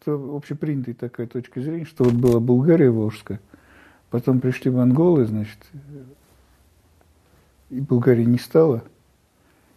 [0.00, 3.40] это общепринятая такая точка зрения, что вот была Булгария Волжская,
[4.08, 5.58] потом пришли монголы, значит,
[7.68, 8.82] и Булгарии не стало,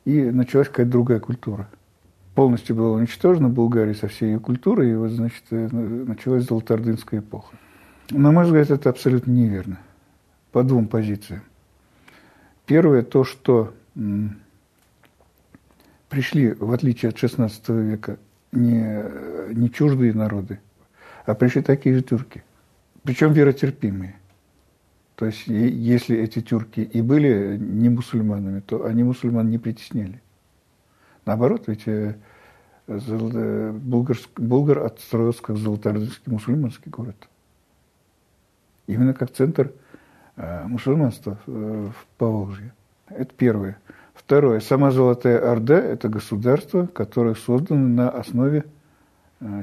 [0.06, 1.68] и началась какая-то другая культура.
[2.36, 7.56] Полностью была уничтожена Булгария со всей ее культурой, и вот, значит, э, началась Золотоордынская эпоха.
[8.10, 9.80] На мой взгляд, это абсолютно неверно.
[10.52, 11.44] По двум позициям.
[12.66, 13.74] Первое, то, что
[16.10, 18.18] пришли, в отличие от XVI века,
[18.54, 20.60] не, не чуждые народы,
[21.26, 22.44] а пришли такие же тюрки.
[23.04, 24.16] Причем веротерпимые.
[25.16, 30.22] То есть, если эти тюрки и были не мусульманами, то они мусульман не притесняли.
[31.26, 32.16] Наоборот, ведь э,
[32.88, 37.16] э, Булгар, Булгар отстроился как золотоордынский мусульманский город.
[38.88, 39.72] Именно как центр
[40.36, 42.74] э, мусульманства в Поволжье.
[43.08, 43.78] Это первое.
[44.14, 44.60] Второе.
[44.60, 48.66] Сама Золотая Орда– это государство, которое создано на основе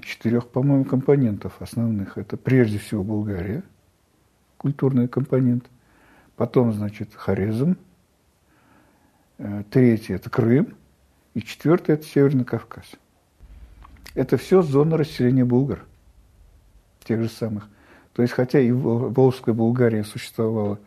[0.02, 2.18] четырех, по-моему, компонентов основных.
[2.18, 3.62] Это прежде всего Болгария–
[4.58, 5.66] культурный компонент.
[6.36, 7.76] Потом, значит, Хорезм.
[9.38, 10.74] Э, третий– это Крым.
[11.32, 12.84] И четвертый– это Северный Кавказ.
[14.14, 15.84] Это все зона расселения булгар,
[17.04, 17.68] тех же самых.
[18.12, 20.80] То есть, хотя и Волжская Булгария существовала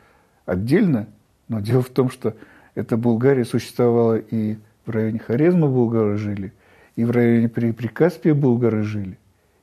[0.45, 1.07] отдельно,
[1.47, 2.35] но дело в том, что
[2.75, 6.53] эта Булгария существовала и в районе Хорезма булгары жили,
[6.95, 9.17] и в районе Прикаспия булгары жили,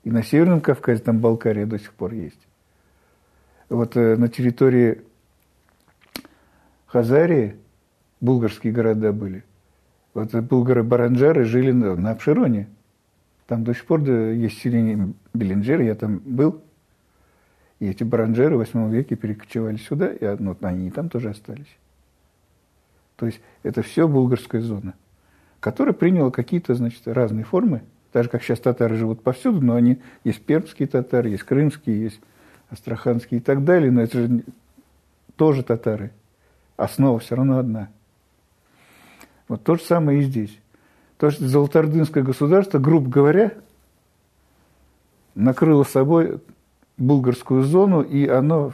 [0.04, 2.40] и на Северном Кавказе там Балкария до сих пор есть
[3.70, 5.00] вот э, на территории
[6.86, 7.56] Хазарии
[8.20, 9.44] булгарские города были.
[10.12, 12.68] Вот булгары-баранжары жили на, на Обшироне.
[13.46, 16.62] Там до сих пор есть селение Белинджер, я там был.
[17.78, 21.78] И эти баранжеры в 8 веке перекочевали сюда, и ну, они там тоже остались.
[23.20, 24.94] То есть это все булгарская зона,
[25.60, 27.82] которая приняла какие-то, значит, разные формы.
[28.12, 32.18] Так же, как сейчас татары живут повсюду, но они есть пермские татары, есть крымские, есть
[32.70, 34.44] астраханские и так далее, но это же
[35.36, 36.12] тоже татары.
[36.78, 37.90] Основа все равно одна.
[39.48, 40.58] Вот то же самое и здесь.
[41.18, 43.52] То, что Золотоордынское государство, грубо говоря,
[45.34, 46.40] накрыло собой
[46.96, 48.72] булгарскую зону, и оно,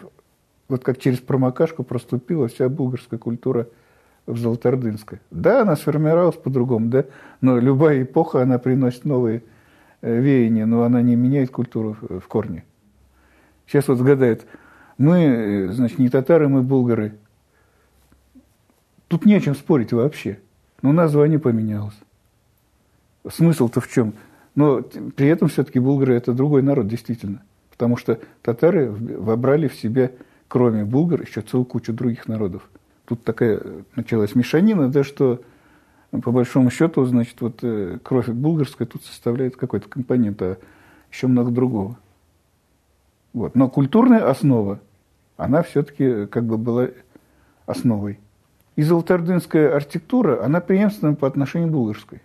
[0.68, 3.66] вот как через промокашку проступила вся булгарская культура
[4.26, 5.20] в Золотоордынской.
[5.30, 7.04] Да, она сформировалась по-другому, да,
[7.40, 9.42] но любая эпоха, она приносит новые
[10.00, 12.64] э, веяния, но она не меняет культуру в корне.
[13.66, 14.46] Сейчас вот гадают,
[14.98, 17.16] мы, значит, не татары, мы булгары.
[19.08, 20.40] Тут не о чем спорить вообще.
[20.82, 21.96] Но назва не поменялась.
[23.28, 24.14] Смысл-то в чем?
[24.54, 27.42] Но при этом все-таки булгары– это другой народ, действительно.
[27.70, 30.10] Потому что татары вобрали в себя,
[30.48, 32.68] кроме булгар, еще целую кучу других народов.
[33.06, 33.62] Тут такая
[33.94, 35.40] началась мешанина, да, что
[36.10, 40.58] по большому счету, значит, вот э, кровь булгарская тут составляет какой-то компонент, а
[41.10, 41.96] еще много другого.
[43.32, 43.54] Вот.
[43.54, 44.80] Но культурная основа,
[45.36, 46.88] она все-таки как бы была
[47.66, 48.18] основой.
[48.76, 52.20] И золотоордынская архитектура, она преемственна по отношению к булгарской.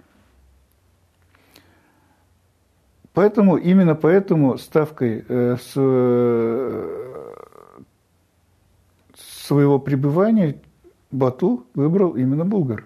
[3.13, 7.33] Поэтому, именно поэтому ставкой э, с, э,
[9.15, 10.61] своего пребывания
[11.11, 12.85] Бату выбрал именно Булгар.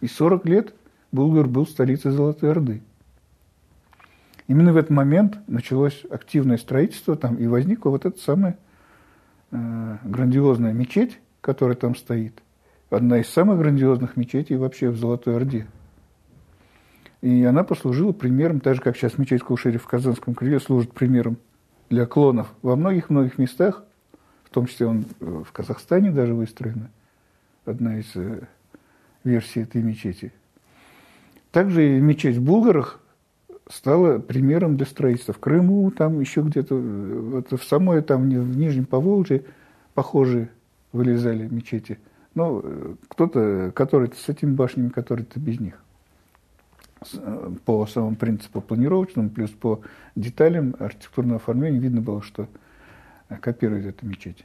[0.00, 0.74] И 40 лет
[1.12, 2.82] Булгар был столицей Золотой Орды.
[4.46, 8.58] Именно в этот момент началось активное строительство там, и возникла вот эта самая
[9.52, 12.42] э, грандиозная мечеть, которая там стоит.
[12.90, 15.66] Одна из самых грандиозных мечетей вообще в Золотой Орде.
[17.22, 21.36] И она послужила примером, так же, как сейчас мечеть Кушери в Казанском крыле служит примером
[21.88, 23.84] для клонов во многих-многих местах,
[24.44, 26.90] в том числе он э, в Казахстане даже выстроена,
[27.64, 28.42] одна из э,
[29.24, 30.32] версий этой мечети.
[31.52, 33.00] Также мечеть в Булгарах
[33.68, 35.34] стала примером для строительства.
[35.34, 39.44] В Крыму, там еще где-то, вот в самой, там в Нижнем Поволжье
[39.94, 40.50] похожие
[40.92, 41.98] вылезали мечети.
[42.34, 45.82] Но э, кто-то, который с этими башнями, который-то без них.
[47.14, 49.80] Э, по самому принципу планировочному, плюс по
[50.14, 52.48] деталям архитектурного оформления видно было, что
[53.40, 54.44] копирует эту мечеть.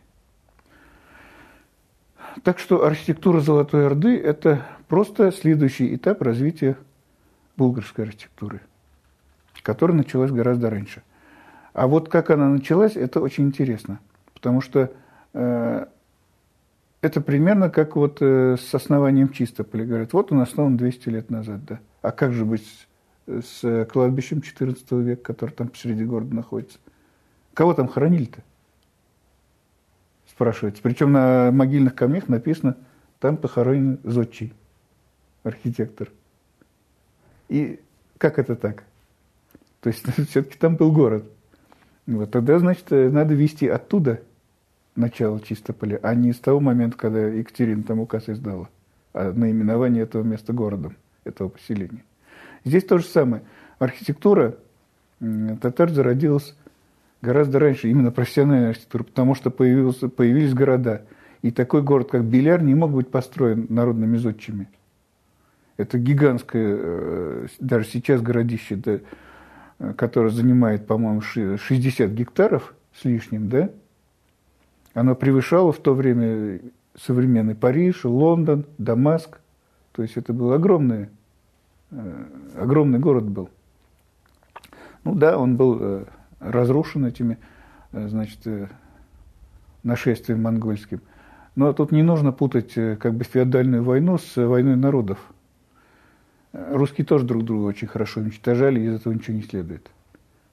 [2.44, 6.78] Так что архитектура Золотой Орды– это просто следующий этап развития
[7.56, 8.62] булгарской архитектуры–
[9.66, 11.02] которая началась гораздо раньше.
[11.74, 14.00] А вот как она началась, это очень интересно,
[14.34, 14.92] потому что
[15.34, 15.86] э,
[17.02, 19.86] это примерно как вот э, с основанием Чистополя.
[19.86, 21.80] Говорят, вот он основан 200 лет назад, да.
[22.04, 22.64] А как же быть
[23.28, 26.78] с, с кладбищем XIV века, который там посреди города находится?
[27.56, 28.44] Кого там хоронили-то?
[30.28, 30.82] Спрашивается.
[30.82, 32.78] Причем на могильных камнях написано,
[33.20, 34.54] там похоронен зодчий,
[35.44, 36.10] архитектор.
[37.48, 37.80] И
[38.18, 38.84] как это так?
[39.82, 41.26] То есть все-таки там был город.
[42.08, 44.22] Вот, тогда, значит, надо вести оттуда
[44.96, 48.70] начало Чистополя, а не с того момента, когда Екатерина там указ издала,
[49.14, 52.04] а наименование этого места городом, этого поселения.
[52.64, 53.44] Здесь то же самое.
[53.80, 54.56] Архитектура
[55.62, 56.56] татар зародилась
[57.26, 61.02] гораздо раньше, именно профессиональная архитектура, потому что появился, появились города.
[61.42, 64.70] И такой город, как Беляр, не мог быть построен народными зодчими.
[65.78, 69.00] Это гигантское, э, даже сейчас городище, да,
[69.94, 73.70] которое занимает, по-моему, 60 гектаров с лишним, да,
[74.94, 76.62] оно превышало в то время
[76.96, 79.40] современный Париж, Лондон, Дамаск.
[79.92, 81.10] То есть это был огромный,
[81.92, 82.26] э,
[82.56, 83.50] огромный город был.
[85.04, 86.06] Ну да, он был э,
[86.52, 87.38] разрушен этими,
[87.92, 88.40] значит,
[89.84, 91.02] нашествием монгольским.
[91.56, 95.20] Но тут не нужно путать как бы феодальную войну с войной народов.
[96.54, 99.92] Русские тоже друг друга очень хорошо уничтожали, из этого ничего не следует.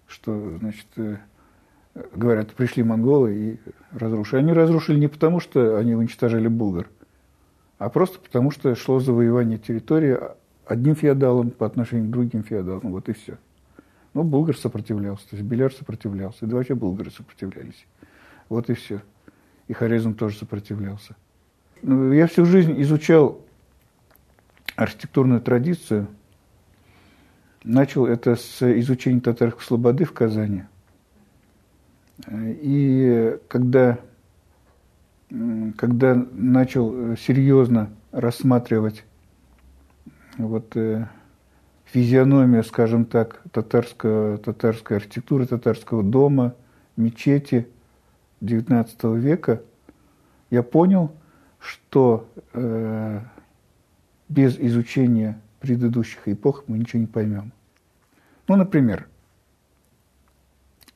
[0.09, 1.17] Что, значит, э,
[2.15, 3.61] говорят, пришли монголы и
[3.93, 4.41] разрушили.
[4.41, 6.89] Они разрушили не потому, что они уничтожали булгар,
[7.79, 10.19] а просто потому, что шло завоевание территории
[10.67, 12.91] одним феодалом по отношению к другим феодалам.
[12.91, 13.39] Вот и все.
[14.14, 17.87] Ну, булгар сопротивлялся, то есть Беляр сопротивлялся, да вообще булгары сопротивлялись.
[18.49, 19.00] Вот и все.
[19.69, 21.17] И Хорезм тоже сопротивлялся.
[21.81, 23.41] Ну, я всю жизнь изучал
[24.76, 26.09] архитектурную традицию.
[27.64, 30.65] Начал это с изучения татарской слободы в Казани.
[32.31, 33.99] И когда,
[35.76, 39.05] когда начал серьезно рассматривать
[40.37, 40.76] вот,
[41.93, 46.55] физиономию, скажем так, татарского, татарской архитектуры, татарского дома,
[46.97, 47.69] мечети
[48.41, 49.62] XIX века,
[50.50, 51.12] я понял,
[51.59, 53.21] что э,
[54.29, 57.53] без изучения предыдущих эпох мы ничего не поймем.
[58.49, 59.06] Ну, например,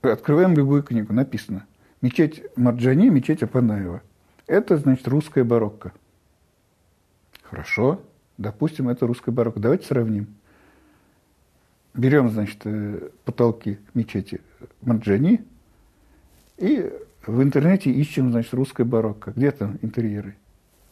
[0.01, 1.67] открываем любую книгу, написано
[2.01, 4.03] «Мечеть Марджани, мечеть Апанаева».
[4.47, 5.93] Это, значит, русская барокко.
[7.43, 8.01] Хорошо,
[8.39, 9.61] допустим, это русская барокко.
[9.61, 10.29] Давайте сравним.
[11.97, 14.41] Берем, значит, э, потолки мечети
[14.83, 15.45] Марджани
[16.59, 16.93] и
[17.27, 19.33] в интернете ищем, значит, русская барокко.
[19.33, 20.37] Где там интерьеры?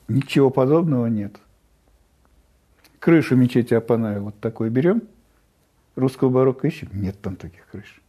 [0.08, 1.38] Ничего подобного нет
[3.04, 5.02] крышу мечети Апаная вот такой берем,
[5.94, 8.00] русского барокко ищем, нет там таких крыш.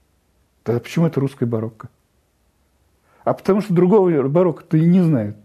[0.64, 1.90] Тогда почему это русская барокко?
[3.26, 5.36] А потому что другого барокко ты не знает.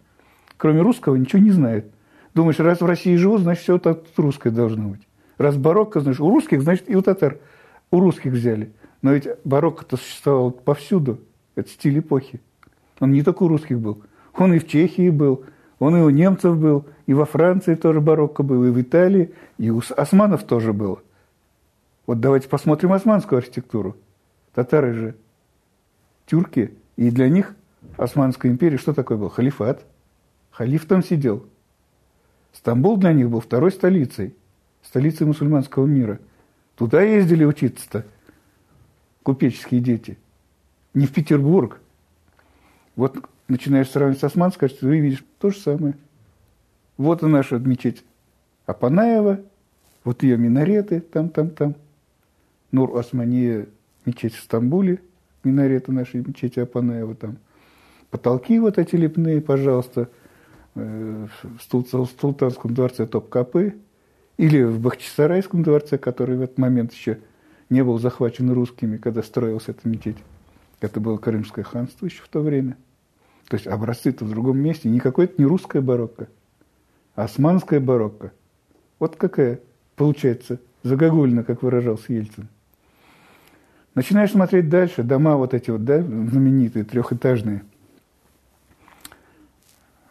[0.56, 1.91] Кроме русского ничего не знает.
[2.32, 5.02] Думаешь, раз в России живут, значит, все тут русское должно быть.
[5.40, 7.38] Раз барокко, значит, у русских, значит, и у татар.
[7.90, 8.72] У русских взяли.
[9.00, 11.19] Но ведь барокко-то существовал повсюду.
[11.54, 12.42] Это стиль эпохи.
[12.98, 14.02] Он не только у русских был.
[14.37, 15.44] Он и в Чехии был,
[15.78, 19.70] он и у немцев был, и во Франции тоже барокко был, и в Италии, и
[19.70, 21.00] у османов тоже было.
[22.06, 23.96] Вот давайте посмотрим османскую архитектуру.
[24.52, 25.16] Татары же
[26.26, 27.54] тюрки, и для них
[27.96, 29.31] Османская империя что такое был?
[29.31, 29.87] Халифат.
[30.50, 31.46] Халиф там сидел.
[32.52, 34.34] Стамбул для них был второй столицей,
[34.82, 36.19] столицей мусульманского мира.
[36.77, 38.06] Туда ездили учиться-то
[39.23, 40.19] купеческие дети.
[40.94, 41.81] Не в Петербург.
[42.97, 43.17] Вот
[43.49, 45.94] начинаешь сравнивать с османской, ты видишь то же самое.
[46.97, 48.04] Вот и наша мечеть
[48.66, 49.40] Апанаева,
[50.04, 51.75] вот ее минареты там, там, там.
[52.73, 53.66] Нур Османия,
[54.07, 55.00] мечеть в Стамбуле,
[55.43, 57.38] минареты нашей мечети Апанаева там.
[58.11, 60.09] Потолки вот эти лепные, пожалуйста,
[60.75, 63.75] э, в Султанском дворце Топкапы
[64.40, 67.18] или в Бахчисарайском дворце, который в этот момент еще
[67.68, 70.18] не был захвачен русскими, когда строилась эта мечеть.
[70.80, 72.76] Это было Крымское ханство еще в то время–
[73.50, 74.88] то есть образцы-то в другом месте.
[74.88, 76.28] Никакой это не русская барокко,
[77.16, 78.32] а османская барокко.
[79.00, 79.59] Вот какая
[79.97, 82.47] получается загогульно, как выражался Ельцин.
[83.97, 87.64] Начинаешь смотреть дальше, дома вот эти вот, да, знаменитые, трехэтажные.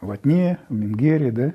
[0.02, 1.54] В Атне, в Мингере, да,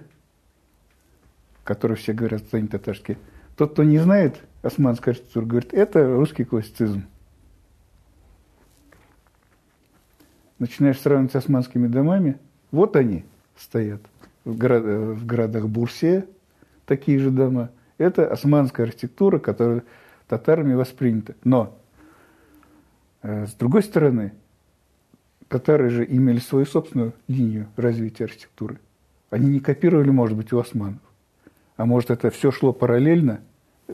[1.66, 3.18] которые все говорят, станет татарские.
[3.58, 7.04] Тот, кто не знает османскую архитектуру, говорит, это русский классицизм.
[10.60, 12.38] начинаешь сравнивать с османскими домами,
[12.72, 13.26] вот они
[13.58, 14.02] стоят
[14.44, 16.28] в, город, в городах Бурсе,
[16.86, 17.72] такие же дома.
[17.98, 19.84] Это османская архитектура, которая
[20.28, 21.36] татарами воспринята.
[21.44, 21.78] Но,
[23.22, 24.34] э, с другой стороны,
[25.48, 28.80] татары же имели свою собственную линию развития архитектуры.
[29.30, 31.00] Они не копировали, может быть, у османов.
[31.78, 33.42] А может, это все шло параллельно,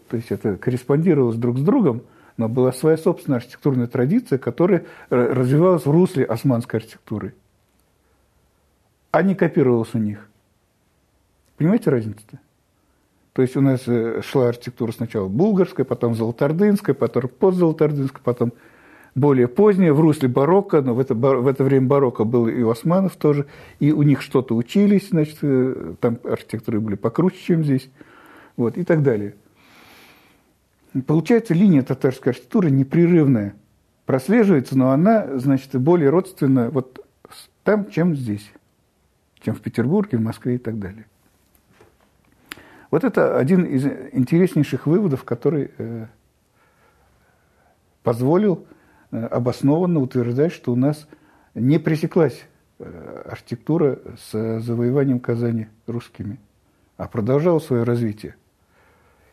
[0.09, 2.03] то есть это корреспондировалось друг с другом,
[2.37, 7.35] но была своя собственная архитектурная традиция, которая развивалась в русле османской архитектуры,
[9.11, 10.29] а не копировалась у них.
[11.57, 12.39] Понимаете разницу-то?
[13.33, 18.51] То есть у нас э, шла архитектура сначала булгарская, потом золотардынская, потом подзолотардынская, потом
[19.15, 23.15] более поздняя, в русле барокко, но в это, в это время барокко был и османов
[23.15, 23.45] тоже,
[23.79, 27.89] и у них что-то учились, значит, э, там архитекторы были покруче, чем здесь,
[28.55, 29.35] вот, и так далее.
[31.05, 33.55] Получается, линия татарской архитектуры непрерывная,
[34.05, 37.05] прослеживается, но она, значит, более родственна вот
[37.63, 38.51] там, чем здесь,
[39.41, 41.05] чем в Петербурге, в Москве и так далее.
[42.89, 46.07] Вот это один из интереснейших выводов, который э,
[48.03, 48.65] позволил
[49.11, 51.07] обоснованно утверждать, что у нас
[51.53, 52.41] не пресеклась
[52.79, 56.39] э, архитектура с завоеванием Казани русскими,
[56.97, 58.35] а продолжала свое развитие.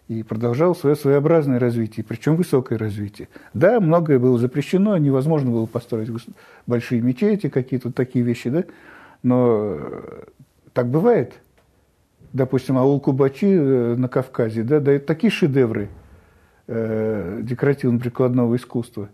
[0.09, 3.29] И продолжала свое своеобразное развитие, причем высокое развитие.
[3.53, 6.11] Да, многое было запрещено, невозможно было построить
[6.67, 8.65] большие мечети, какие-то такие вещи, да,
[9.23, 9.79] но
[10.73, 11.35] так бывает–
[12.33, 15.89] допустим, аул Кубачи э, на Кавказе, да, дают такие шедевры
[16.67, 19.09] э, декоративно-прикладного искусства,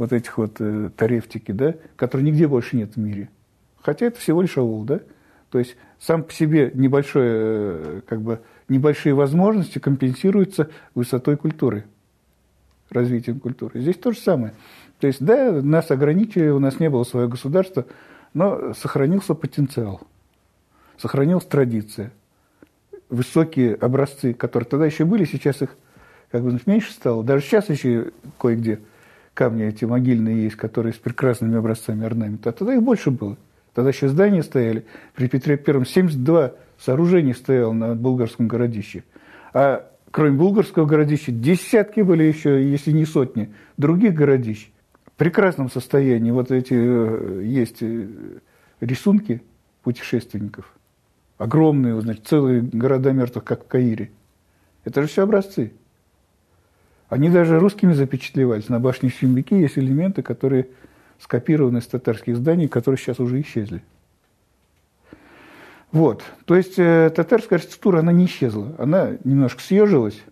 [0.00, 3.28] вот этих вот э, тарефтики, да, которые нигде больше нет в мире.
[3.82, 5.00] Хотя это всего лишь аул, да.
[5.50, 8.40] То есть сам по себе небольшое, э, как бы,
[8.70, 11.84] небольшие возможности компенсируются высотой культуры,
[12.88, 13.78] развитием культуры.
[13.78, 14.54] Здесь то же самое.
[15.00, 17.84] То есть, да, нас ограничили, у нас не было своего государства,
[18.32, 20.00] но сохранился потенциал,
[20.96, 22.10] сохранилась традиция
[23.10, 25.76] высокие образцы, которые тогда еще были, сейчас их
[26.30, 27.22] как бы меньше стало.
[27.22, 28.80] Даже сейчас еще кое-где
[29.40, 32.50] камни эти могильные есть, которые с прекрасными образцами орнамента.
[32.50, 33.38] А тогда их больше было.
[33.72, 34.84] Тогда еще здания стояли.
[35.14, 39.02] При Петре Первом 72 сооружений стояло на булгарском городище.
[39.54, 44.70] А кроме булгарского городища, десятки были еще, если не сотни, других городищ.
[45.06, 46.32] В прекрасном состоянии.
[46.32, 48.08] Вот эти э, есть э,
[48.82, 49.42] рисунки
[49.82, 50.70] путешественников–
[51.40, 54.10] огромные, значит, целые города мертвых, как в Каире.
[54.84, 55.72] Это же все образцы.
[57.10, 58.68] Они даже русскими запечатлевались.
[58.68, 60.68] На башне Щемляки есть элементы, которые
[61.18, 63.82] скопированы из татарских зданий, которые сейчас уже исчезли.
[65.90, 66.22] Вот.
[66.44, 68.76] То есть э, татарская архитектура, она не исчезла.
[68.78, 70.22] Она немножко съежилась,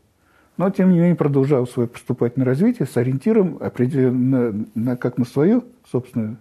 [0.57, 5.65] но тем не менее продолжала свое поступательное развитие с ориентиром на, на как на свою
[5.91, 6.37] собственную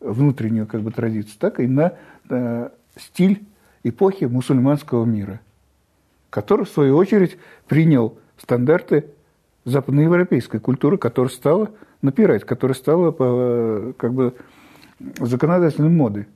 [0.00, 1.94] внутреннюю как бы, традицию, так и на
[2.28, 3.42] э, стиль
[3.84, 5.40] эпохи мусульманского мира,
[6.28, 9.06] который, в свою очередь, принял стандарты
[9.66, 11.70] западноевропейской культуры, которая стала
[12.00, 14.34] напирать, которая стала как бы
[15.20, 16.26] законодательной модой.